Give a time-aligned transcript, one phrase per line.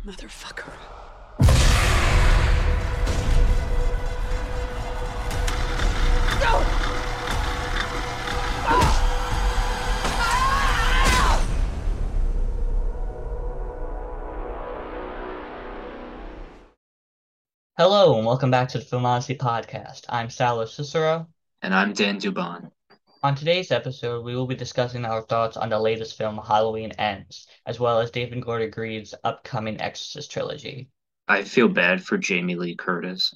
[0.00, 0.72] Motherfucker.
[17.78, 20.04] Hello and welcome back to the Film Odyssey podcast.
[20.08, 21.28] I'm Salo Cicero.
[21.62, 22.70] And I'm Dan Dubon.
[23.24, 27.46] On today's episode, we will be discussing our thoughts on the latest film Halloween Ends,
[27.66, 30.88] as well as David Gordon Green's upcoming Exorcist trilogy.
[31.28, 33.32] I feel bad for Jamie Lee Curtis.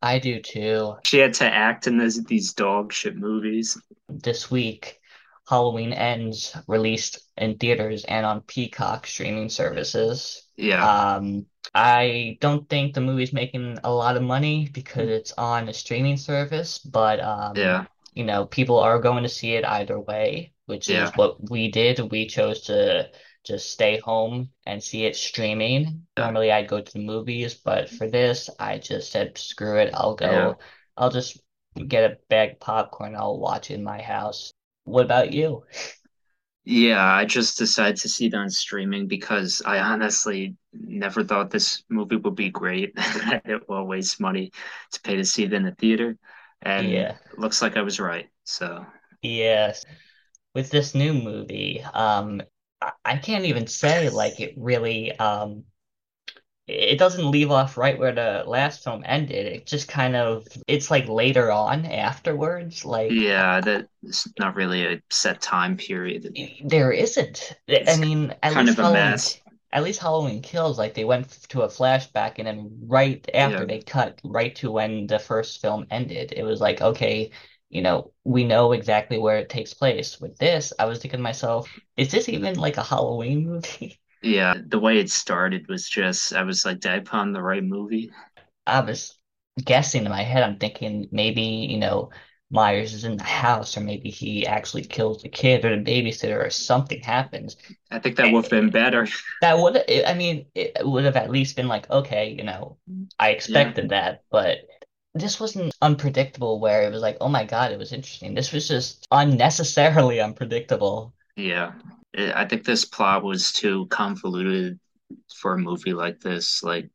[0.00, 0.94] I do too.
[1.04, 3.78] She had to act in this, these dog shit movies.
[4.08, 4.98] This week,
[5.46, 10.48] Halloween Ends released in theaters and on Peacock streaming services.
[10.56, 10.82] Yeah.
[11.16, 15.74] Um, I don't think the movie's making a lot of money because it's on a
[15.74, 17.84] streaming service, but um, Yeah.
[18.14, 22.00] You know, people are going to see it either way, which is what we did.
[22.10, 23.10] We chose to
[23.44, 26.06] just stay home and see it streaming.
[26.16, 26.24] Yeah.
[26.24, 30.16] Normally I'd go to the movies, but for this, I just said, screw it, I'll
[30.20, 30.28] Yeah.
[30.28, 30.58] go.
[30.96, 31.40] I'll just
[31.88, 34.52] get a bag of popcorn, I'll watch in my house.
[34.84, 35.64] What about you?
[36.66, 41.82] Yeah, I just decided to see it on streaming because I honestly never thought this
[41.90, 42.94] movie would be great.
[43.44, 44.50] It will waste money
[44.92, 46.16] to pay to see it in the theater.
[46.64, 47.16] And Yeah.
[47.36, 48.28] looks like I was right.
[48.44, 48.86] So,
[49.22, 49.84] Yes.
[50.54, 52.42] With this new movie, um,
[53.04, 55.64] I, can't even say like it really um
[56.66, 59.46] it doesn't leave off right where the last film ended.
[59.46, 62.84] It just kind of it's like later on afterwards.
[62.84, 66.36] Like yeah, that's not really a set time period.
[66.64, 67.54] there isn't.
[67.68, 69.40] I mean, at kind least of a mess.
[69.74, 73.66] At least Halloween Kills, like they went to a flashback and then right after Yeah.
[73.66, 76.32] they cut right to when the first film ended.
[76.36, 77.32] It was like, okay,
[77.70, 80.20] you know, we know exactly where it takes place.
[80.20, 84.00] With this, I was thinking to myself, is this even like a Halloween movie?
[84.22, 87.42] Yeah, the way it started was just, I was like, did I put on the
[87.42, 88.10] right movie?
[88.66, 89.18] I was
[89.62, 92.10] guessing in my head, I'm thinking maybe, you know,
[92.54, 96.44] Myers is in the house, or maybe he actually kills the kid or the babysitter,
[96.44, 97.56] or something happens.
[97.90, 99.06] I think that would have been better.
[99.40, 102.78] That would, I mean, it would have at least been like, okay, you know,
[103.18, 103.36] I Yeah.
[103.36, 104.58] expected that, but
[105.14, 108.34] this wasn't unpredictable where it was like, oh my God, it was interesting.
[108.34, 111.14] This was just unnecessarily unpredictable.
[111.36, 111.72] Yeah.
[112.16, 114.78] I I think this plot was too convoluted
[115.34, 116.62] for a movie like this.
[116.62, 116.90] Like,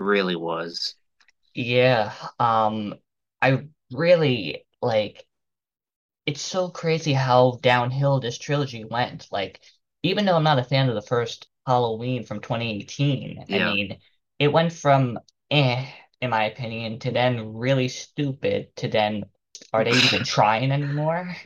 [0.00, 0.96] really was.
[1.54, 2.94] Yeah, um,
[3.40, 5.26] I really like
[6.26, 9.28] it's so crazy how downhill this trilogy went.
[9.30, 9.60] Like,
[10.02, 13.98] even though I'm not a fan of the first Halloween from 2018, I mean,
[14.38, 15.18] it went from
[15.50, 15.86] eh,
[16.20, 19.24] in my opinion, to then really stupid to then
[19.72, 21.36] are they even trying anymore?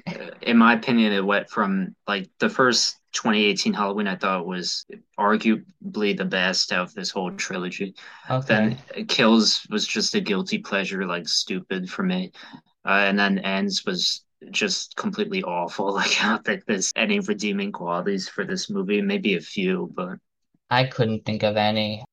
[0.42, 4.86] In my opinion, it went from like the first 2018 Halloween, I thought was
[5.18, 7.94] arguably the best of this whole trilogy.
[8.30, 8.76] Okay.
[8.94, 12.32] Then Kills was just a guilty pleasure, like stupid for me.
[12.84, 15.92] Uh, and then Ends was just completely awful.
[15.98, 19.02] Like, I don't think there's any redeeming qualities for this movie.
[19.02, 20.18] Maybe a few, but
[20.70, 22.04] I couldn't think of any.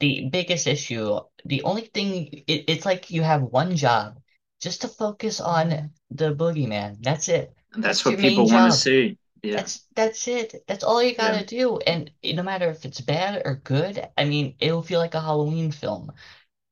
[0.00, 4.19] The biggest issue, the only thing, it, it's like you have one job,
[4.60, 6.98] just to focus on the boogeyman.
[7.02, 7.54] That's it.
[7.72, 9.18] that's That's what your people want to see.
[9.42, 10.64] Yeah, That's that's it.
[10.66, 11.78] That's all you gotta do.
[11.78, 15.72] And no matter if it's bad or good, I mean, it'll feel like a Halloween
[15.72, 16.12] film.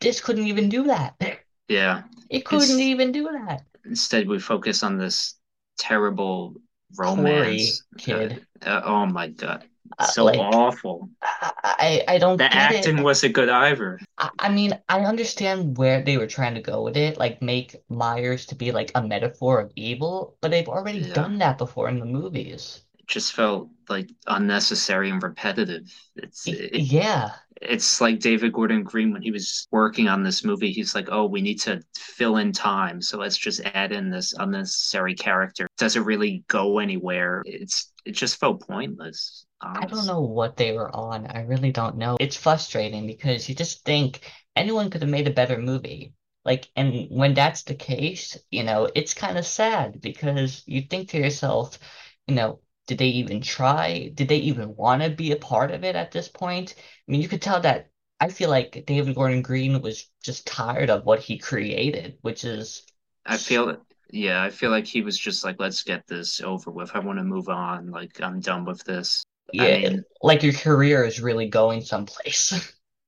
[0.01, 1.17] This couldn't even do that.
[1.69, 2.03] yeah.
[2.31, 3.67] It couldn't It's even do that.
[3.85, 5.37] instead we focus on this
[5.79, 6.55] terrible
[6.97, 7.83] romance.
[7.93, 9.67] Uh, kid, uh, oh my God, uh,
[9.99, 11.09] Uh, so like awful.
[11.23, 13.03] I, I don't The acting it.
[13.03, 13.99] was a good either.
[14.19, 17.77] I, I mean, I understand where they were trying to go with it, like make
[17.89, 21.13] Myers to be like a metaphor of evil, but they've already Yeah.
[21.15, 22.83] done that before in the movies.
[22.99, 25.93] It just felt like unnecessary and repetitive.
[26.17, 27.31] It's it, Yeah,
[27.61, 31.27] it's like David Gordon Green when he was working on this movie, he's like, "Oh,
[31.27, 36.05] we need to fill in time, so let's just add in this unnecessary character." Doesn't
[36.05, 37.43] really go anywhere.
[37.47, 41.27] It's it just felt pointless, I don't know what they were on.
[41.27, 42.17] I really don't know.
[42.21, 46.15] It's frustrating because you just think anyone could have made a better movie.
[46.45, 51.11] Like, and when that's the case, you know, it's kind of sad because you think
[51.11, 51.79] to yourself,
[52.27, 54.11] you know, did they even try?
[54.15, 56.75] Did they even want to be a part of it at this point?
[56.79, 56.83] I
[57.13, 57.91] mean, you could tell that
[58.21, 62.83] I feel like David Gordon Green was just tired of what he created, which is,
[63.25, 63.81] I feel it.
[64.11, 66.91] yeah, I feel like he was just like, "Let's get this over with.
[66.95, 67.91] I want to move on.
[67.93, 69.25] Like I'm done with this."
[69.57, 72.53] I yeah, mean, like your career is really going someplace.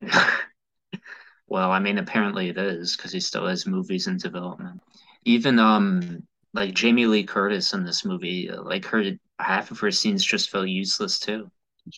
[1.48, 4.80] well, I mean, apparently it is because he still has movies in development.
[5.24, 9.04] Even um, like Jamie Lee Curtis in this movie, like her
[9.38, 11.50] half of her scenes just felt useless too.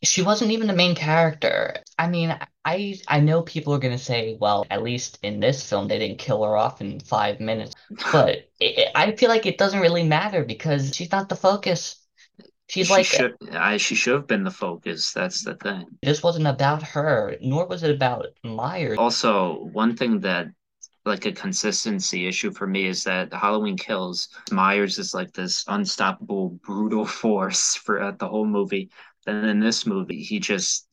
[0.05, 1.77] She wasn't even the main character.
[1.99, 5.89] I mean, I I know people are gonna say, well, at least in this film
[5.89, 7.75] they didn't kill her off in five minutes,
[8.13, 11.97] but it, I feel like it doesn't really matter because she's not the focus.
[12.73, 15.13] She's She like, should I she should have been the focus.
[15.13, 15.87] That's the thing.
[16.03, 18.99] this wasn't about her, nor was it about Myers.
[18.99, 20.49] Also, one thing that
[21.05, 26.51] like a consistency issue for me is that Halloween Kills Myers is like this unstoppable,
[26.65, 28.91] brutal force throughout the whole movie.
[29.27, 30.89] Then in this movie, he just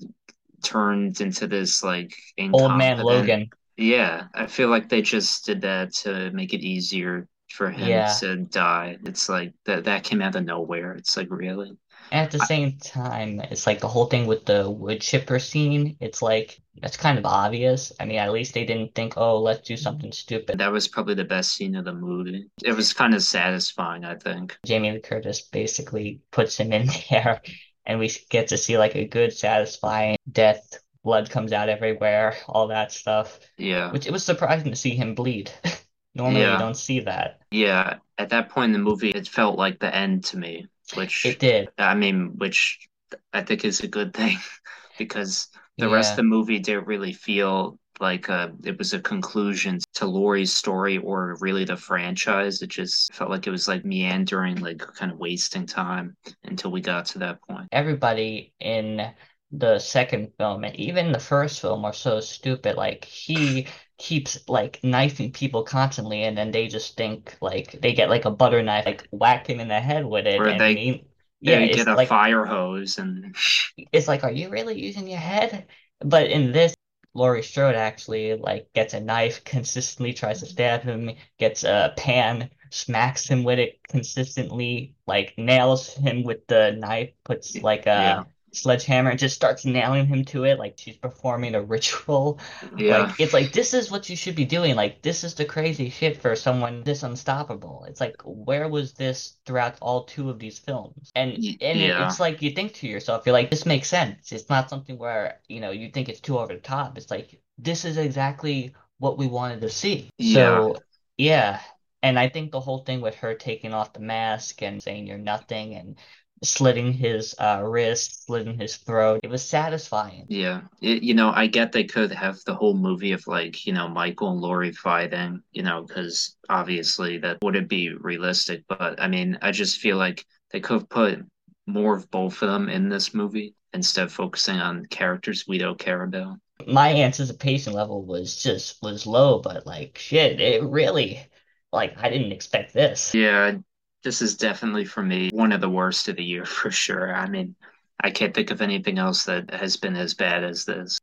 [0.64, 2.14] turned into this like
[2.52, 3.00] Old man.
[3.00, 3.50] Logan.
[3.78, 8.13] Yeah, I feel like they just did that to make it easier for him Yeah.
[8.19, 8.98] to die.
[9.06, 10.94] It's like that that came out of nowhere.
[10.94, 11.78] It's like really.
[12.12, 15.38] And at the I, same time, it's like the whole thing with the wood chipper
[15.38, 15.96] scene.
[16.00, 17.92] It's like that's kind of obvious.
[18.00, 20.57] I mean, at least they didn't think, oh, let's do something stupid.
[20.57, 22.50] that was probably the best scene of the movie.
[22.63, 24.57] It was kind of satisfying, I think.
[24.66, 27.42] Jamie Lee Curtis basically puts him in there,
[27.86, 30.80] and we get to see like a good, satisfying death.
[31.04, 33.40] Blood comes out everywhere, all that stuff.
[33.57, 33.92] Yeah.
[33.92, 35.52] Which it was surprising to see him bleed.
[36.19, 36.60] Normally, you Yeah.
[36.60, 37.39] don't see that.
[37.51, 41.25] Yeah, at that point in the movie, it felt like the end to me, which
[41.25, 41.69] It did.
[41.77, 42.88] I mean, which
[43.33, 44.38] I think is a good thing
[44.98, 45.48] because
[45.80, 50.06] the rest of the movie didn't really feel like uh it was a conclusion to
[50.06, 52.62] Laurie's story or really the franchise.
[52.62, 56.81] It just felt like it was like meandering, like kind of wasting time until we
[56.81, 57.68] got to that point.
[57.71, 59.12] everybody in
[59.51, 62.75] the second film and even the first film are so stupid.
[62.75, 63.68] Like he
[64.00, 68.31] keeps like knifing people constantly, and then they just think like they get like a
[68.31, 71.06] butter knife, like whack him in the head with it, Where and they mean,
[71.42, 73.36] yeah, they get it's a like fire hose and
[73.92, 75.68] it's like, are you really using your head?
[76.00, 76.75] But in this,
[77.13, 82.50] Laurie Strode actually like gets a knife, consistently tries to stab him, gets a pan,
[82.69, 88.28] smacks him with it consistently, like nails him with the knife, puts like yeah, a
[88.51, 92.40] sledgehammer and just starts nailing him to it like she's performing a ritual.
[92.78, 94.75] yeah, Like it's like this is what you should be doing.
[94.75, 97.86] Like this is the crazy shit for someone this unstoppable.
[97.88, 101.12] It's like where was this throughout all two of these films?
[101.16, 104.31] And and yeah, it's like you think to yourself, you're like, this makes sense.
[104.31, 106.98] It's not something where, you know, you think it's too over the top.
[106.98, 110.10] It's like this is exactly what we wanted to see.
[110.18, 110.34] yeah.
[110.34, 110.75] So
[111.18, 111.62] yeah.
[112.02, 115.18] And I think the whole thing with her taking off the mask and saying you're
[115.18, 115.98] nothing and
[116.44, 120.26] slitting his uh wrist, slitting his throat, it was satisfying.
[120.28, 123.74] Yeah, it, you know, I get they could have the whole movie of like, you
[123.74, 128.64] know, Michael and Laurie fighting, you know, because obviously that wouldn't be realistic.
[128.68, 131.20] But I mean, I just feel like they could have put
[131.68, 135.80] more of both of them in this movie instead of focusing on characters we don't
[135.80, 136.38] care about.
[136.68, 141.26] my anticipation level was just was low, but like shit, it really
[141.72, 143.14] like I didn't expect this.
[143.14, 143.58] Yeah,
[144.04, 147.14] this is definitely for me one of the worst of the year for sure.
[147.14, 147.56] I mean,
[148.02, 151.00] I can't think of anything else that has been as bad as this.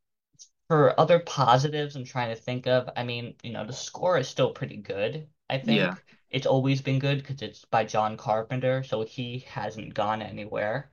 [0.69, 4.29] For other positives I'm trying to think of, I mean, you know, the score is
[4.29, 5.29] still pretty good.
[5.51, 5.97] I think Yeah,
[6.31, 10.91] it's always been good because it's by John Carpenter, so he hasn't gone anywhere.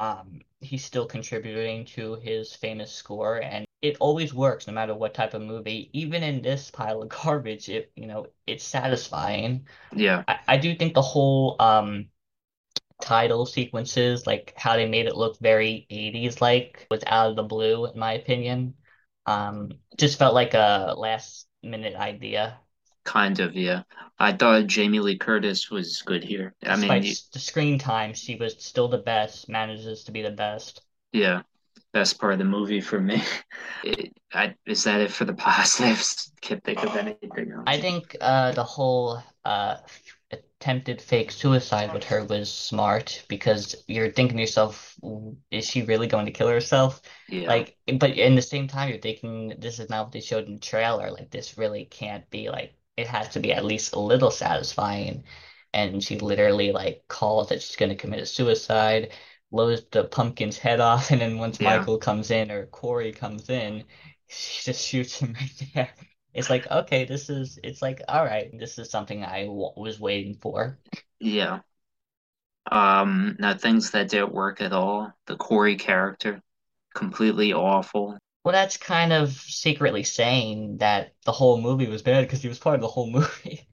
[0.00, 5.14] Um, he's still contributing to his famous score, and it always works no matter what
[5.14, 5.90] type of movie.
[5.92, 9.66] Even in this pile of garbage, it, you know, it's satisfying.
[9.94, 12.08] yeah, I, I do think the whole um
[13.00, 17.42] title sequences, like how they made it look very 80s like, was out of the
[17.44, 18.74] blue, in my opinion.
[19.26, 22.60] Um, just felt like a last minute idea.
[23.04, 23.82] kind of, yeah.
[24.18, 26.54] I thought Jamie Lee Curtis was good here.
[26.62, 30.22] I mean, Despite s- the screen time, she was still the best, manages to be
[30.22, 30.80] the best.
[31.12, 31.42] yeah,
[31.98, 33.22] best part of the movie for me.
[33.82, 36.32] It, I, is that it for the positives?
[36.40, 37.66] Can't think of anything else.
[37.66, 39.76] I think uh the whole uh
[40.30, 44.96] attempted fake suicide with her was smart because you're thinking to yourself,
[45.50, 47.00] is she really going to kill herself?
[47.28, 50.46] Yeah, Like, but in the same time, you're thinking this is not what they showed
[50.46, 51.10] in the trailer.
[51.10, 55.24] Like, this really can't be like it has to be at least a little satisfying.
[55.72, 59.12] And she literally like calls that she's going to commit a suicide,
[59.50, 63.48] blows the pumpkin's head off, and then once yeah, Michael comes in or Corey comes
[63.50, 63.84] in,
[64.28, 65.90] she just shoots him right there.
[66.34, 69.98] It's like, okay, this is, it's like, all right, this is something I w was
[70.00, 70.78] waiting for.
[71.18, 71.60] yeah.
[72.70, 75.12] Um, now things that didn't work at all.
[75.26, 76.42] The Corey character,
[76.94, 78.18] completely awful.
[78.44, 82.58] Well, that's kind of secretly saying that the whole movie was bad because he was
[82.58, 83.68] part of the whole movie.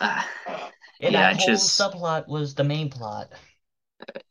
[0.00, 0.22] Uh,
[1.00, 3.32] And yeah, that whole just subplot was the main plot.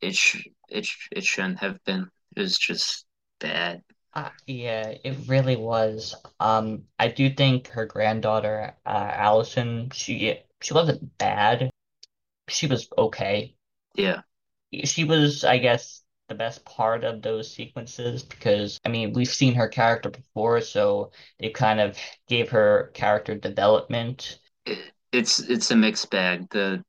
[0.02, 2.10] It sh it sh it shouldn't have been.
[2.36, 3.06] It was just
[3.40, 3.84] bad.
[4.14, 6.16] Uh, yeah, it really was.
[6.40, 11.70] Um, I do think her granddaughter, uh, Allison, she she wasn't bad.
[12.50, 13.56] She was okay.
[13.96, 14.22] Yeah,
[14.84, 19.56] She was, I guess, the best part of those sequences because I mean we've seen
[19.56, 21.98] her character before, so they kind of
[22.28, 24.40] gave her character development.
[25.12, 26.50] It's it's a mixed bag.
[26.52, 26.84] The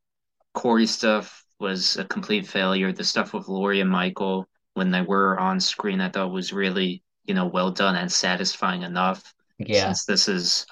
[0.54, 2.93] Corey stuff was a complete failure.
[2.93, 7.03] The stuff with Laurie and Michael when they were on screen, I thought was really,
[7.25, 9.35] you know, well done and satisfying enough.
[9.59, 10.67] Yeah, Since this is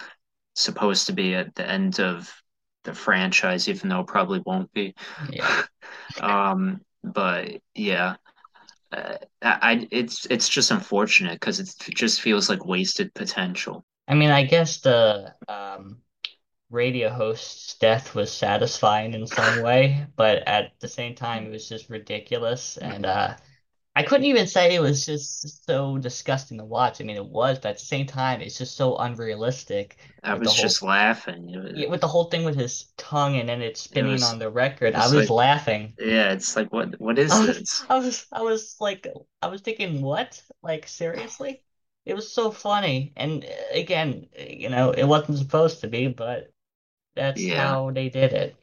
[0.54, 2.32] supposed to be at the end of
[2.84, 4.94] the franchise, even though it probably won't be.
[5.30, 5.62] yeah.
[6.20, 8.16] Um, but yeah,
[8.92, 13.84] uh, I it's it's just unfortunate because it just feels like wasted potential.
[14.08, 16.02] I mean, I guess the um
[16.70, 21.68] radio host's death was satisfying in some way, but at the same time, it was
[21.68, 22.76] just ridiculous.
[22.76, 23.34] And uh,
[23.94, 27.00] I couldn't even say it was just so disgusting to watch.
[27.00, 30.48] I mean, it was, but at the same time, it's just so unrealistic I was
[30.48, 31.46] whole just laughing.
[31.46, 34.22] Was, yeah, with the whole thing with his tongue and then it it spinning was
[34.22, 34.94] on the record.
[34.94, 35.94] I was like laughing.
[35.98, 37.84] yeah, it's like what what is I was, this?
[37.88, 39.06] I was, I was like,
[39.40, 40.42] I was thinking, what?
[40.62, 41.62] Like, seriously?
[42.04, 43.12] It was so funny.
[43.16, 46.52] And uh, again, you know, it wasn't supposed to be, but.
[47.16, 47.76] That's Yeah.
[47.76, 48.56] how they did it.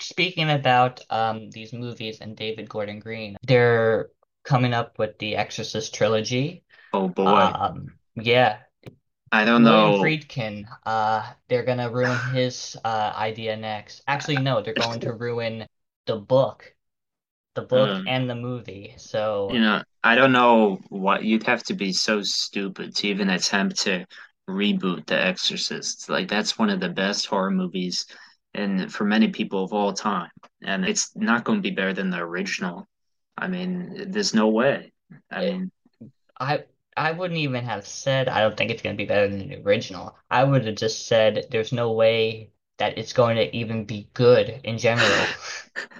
[0.00, 4.10] Speaking about um these movies and David Gordon Green, they're
[4.44, 6.64] coming up with the Exorcist trilogy.
[6.92, 7.52] Oh boy.
[7.54, 8.60] Um yeah,
[9.32, 9.92] I don't know.
[9.92, 10.00] William.
[10.00, 14.02] Friedkin, uh they're gonna ruin his uh idea next.
[14.06, 15.66] Actually, no, they're going to ruin
[16.06, 16.74] the book,
[17.54, 18.94] the book Uh, and the movie.
[18.98, 23.30] So you know, I don't know what you'd have to be so stupid to even
[23.30, 24.06] attempt to
[24.48, 26.08] reboot The Exorcist.
[26.08, 28.06] Like that's one of the best horror movies
[28.54, 30.30] and for many people of all time.
[30.62, 32.86] And it's not going to be better than the original.
[33.36, 34.92] I mean, there's no way.
[35.30, 35.70] I mean,
[36.40, 36.64] I
[36.96, 40.16] I wouldn't even have said I don't think it's gonna be better than the original.
[40.30, 44.60] I would have just said there's no way that it's going to even be good
[44.64, 45.26] in general.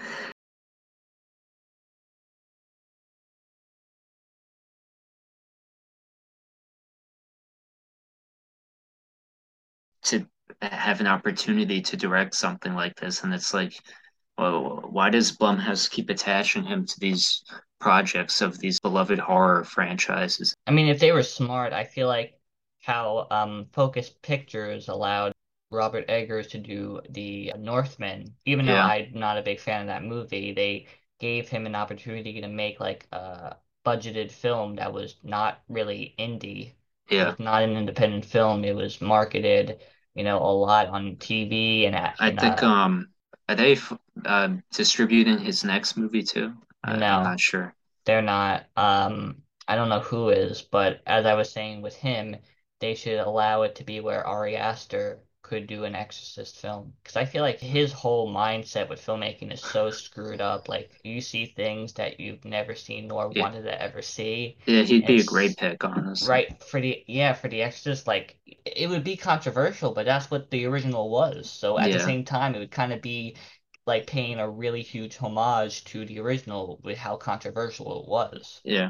[10.07, 10.27] to
[10.61, 13.79] have an opportunity to direct something like this, and it's like,
[14.37, 17.43] well, why does Blumhouse keep attaching him to these
[17.79, 20.55] projects of these beloved horror franchises?
[20.65, 22.39] I mean, if they were smart, I feel like
[22.81, 25.33] how um Focus Pictures allowed
[25.71, 29.87] Robert Eggers to do the Northman, even though Yeah, I'm not a big fan of
[29.87, 30.87] that movie, they
[31.19, 36.75] gave him an opportunity to make like a budgeted film that was not really indie.
[37.15, 37.25] It yeah.
[37.25, 38.63] was not an independent film.
[38.65, 39.81] It was marketed,
[40.17, 43.09] you know, a lot on TV and I think uh um
[43.49, 46.53] are they f- uh, distributing his next movie too?
[46.83, 47.73] I, I'm not sure.
[48.05, 48.67] They're not.
[48.75, 52.37] Um, I don't know who is, but as I was saying with him,
[52.79, 56.93] they should allow it to be where Ari Aster could do an Exorcist film.
[57.03, 60.67] Because I feel like his whole mindset with filmmaking is so screwed up.
[60.69, 64.57] Like you see things that you've never seen nor Yeah, wanted to ever see.
[64.65, 66.43] yeah, he'd And be a great pick, honestly.
[66.43, 70.49] right for the yeah, for the Exorcist, like it would be controversial, but that's what
[70.51, 71.49] the original was.
[71.49, 73.35] So at the same time, it would kind of be
[73.87, 78.61] like paying a really huge homage to the original with how controversial it was.
[78.63, 78.89] yeah.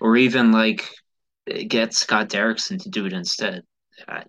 [0.00, 0.88] Or even like
[1.68, 3.64] get Scott Derrickson to do it instead.
[4.08, 4.24] I,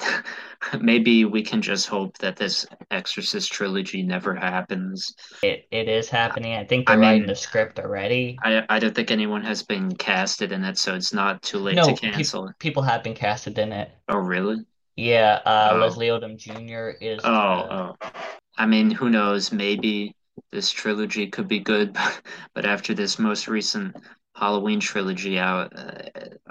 [0.80, 5.14] maybe we can just hope that this Exorcist trilogy never happens.
[5.42, 6.54] It it is happening.
[6.54, 8.38] I think I they're writing mean, the script already.
[8.42, 11.76] I I don't think anyone has been casted in it, so it's not too late
[11.76, 12.54] to No, pe cancel it.
[12.58, 13.90] people have been casted in it.
[14.08, 14.64] Oh, really?
[14.96, 16.90] Yeah, uh, Oh, Leslie Odom Jr.
[17.00, 18.10] is oh, oh.
[18.58, 19.52] I mean, who knows?
[19.52, 20.14] Maybe
[20.52, 21.96] this trilogy could be good,
[22.54, 23.96] but after this most recent
[24.34, 26.02] Halloween trilogy out, uh,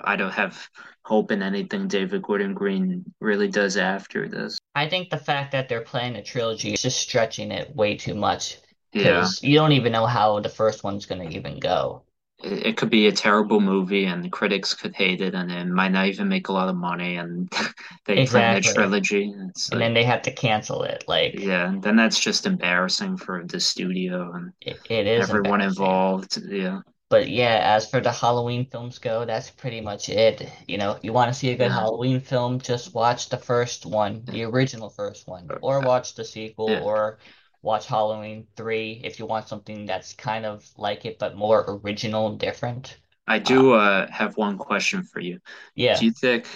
[0.03, 0.69] I don't have
[1.03, 4.57] hope in anything David Gordon Green really does after this.
[4.73, 8.15] I think the fact that they're playing a trilogy is just stretching it way too
[8.15, 8.57] much
[8.91, 12.03] Yeah, because you don't even know how the first one's gonna even go.
[12.43, 15.65] it, it could be a terrible movie, and the critics could hate it, and it
[15.67, 17.51] might not even make a lot of money, and
[18.05, 18.61] they plan a Exactly.
[18.61, 19.33] trilogy.
[19.49, 21.05] It's And then they have to cancel it.
[21.07, 26.41] Like yeah, then that's just embarrassing for the studio and it, it is everyone involved.
[26.49, 30.47] Yeah, But yeah, as for the Halloween films go, that's pretty much it.
[30.67, 33.87] You know, you want to see a good yeah, Halloween film, just watch the first
[33.87, 36.81] one, the original first one, or watch the sequel, yeah.
[36.81, 37.17] or
[37.63, 42.27] watch Halloween 3 if you want something that's kind of like it but more original
[42.27, 42.97] and different.
[43.27, 45.39] I do uh have one question for you.
[45.75, 45.97] Yeah.
[45.97, 46.47] Do you think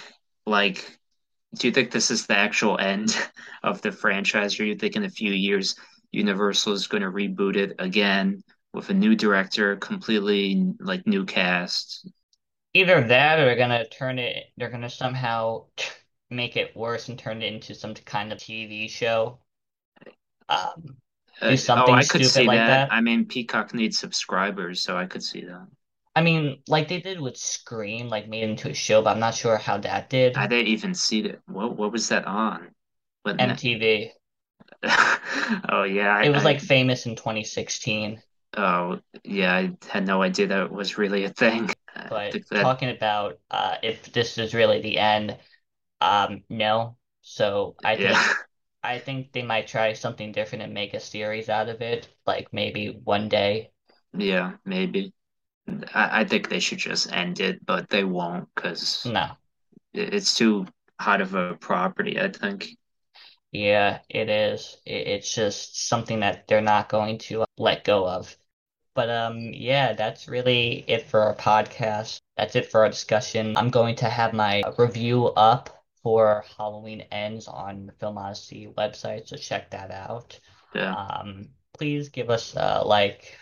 [0.46, 0.98] like
[1.56, 3.16] do you think this is the actual end
[3.62, 5.76] of the franchise, or you think in a few years
[6.12, 8.42] Universal is going to reboot it again
[8.74, 12.08] with a new director, completely like new cast?
[12.74, 15.64] either that or they're gonna turn it, they're gonna somehow
[16.30, 19.38] make it worse and turn it into some kind of TV show.
[20.48, 20.96] Um,
[21.46, 22.86] do Uh, oh, I could stupid see like that.
[22.86, 22.90] that.
[22.90, 25.66] I mean, Peacock needs subscribers, so I could see that.
[26.16, 29.36] I mean, like they did with Scream, like made into a show, but I'm not
[29.36, 30.36] sure how that did.
[30.36, 31.40] I didn't even see it.
[31.46, 32.74] What what was that on?
[33.22, 33.38] What?
[33.38, 34.12] MTV.
[35.68, 38.20] Oh yeah, It was I like famous in 2016.
[38.56, 41.70] Oh yeah, I had no idea that was really a thing.
[42.08, 45.38] But that talking about uh, if this is really the end,
[46.00, 46.98] um, no.
[47.22, 48.34] So I think yeah
[48.82, 52.52] I think they might try something different and make a series out of it, like
[52.52, 53.72] maybe one day.
[54.16, 55.12] yeah maybe.
[55.94, 59.36] I, I think they should just end it, but they won't because No.
[59.94, 60.66] it's too
[61.00, 62.68] hot of a property, I think.
[63.52, 64.76] Yeah, it is.
[64.84, 68.36] It, it's just something that they're not going to let go of.
[68.94, 72.20] But um, yeah, that's really it for our podcast.
[72.36, 73.56] That's it for our discussion.
[73.56, 79.26] I'm going to have my review up for Halloween Ends on the Film Odyssey website,
[79.28, 80.38] so check that out.
[80.74, 81.48] Yeah, Um,
[81.78, 83.36] please give us uh, like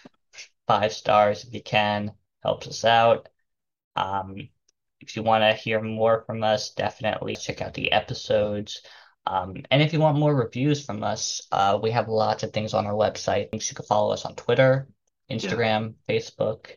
[0.67, 2.13] five stars if you can.
[2.43, 3.29] Helps us out.
[3.97, 4.49] Um,
[5.01, 8.83] if you want to hear more from us, definitely check out the episodes.
[9.27, 12.75] Um, and if you want more reviews from us, uh, we have lots of things
[12.75, 13.49] on our website.
[13.53, 14.89] You can follow us on Twitter,
[15.41, 16.77] yeah, Instagram, Facebook,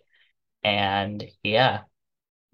[0.64, 1.84] and yeah,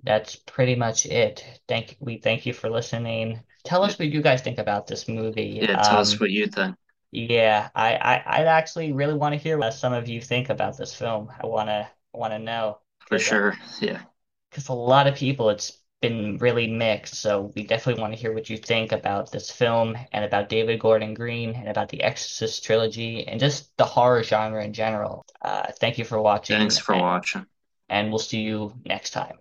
[0.03, 1.45] that's pretty much it.
[1.67, 3.41] Thank we thank you for listening.
[3.65, 5.67] Tell us what you guys think about this movie.
[5.67, 6.75] Yeah, tell us Um, what you think
[7.11, 10.77] yeah, I, I I'd actually really want to hear what some of you think about
[10.77, 11.31] this film.
[11.41, 13.55] I wanna want to know for because sure.
[13.79, 14.01] Yeah,
[14.49, 17.15] because a lot of people it's been really mixed.
[17.15, 20.79] So we definitely want to hear what you think about this film and about David
[20.79, 25.25] Gordon Green and about the Exorcist trilogy and just the horror genre in general.
[25.41, 27.45] Uh, thank you for watching, thanks for a- watching.
[27.89, 29.37] and we'll see you next time.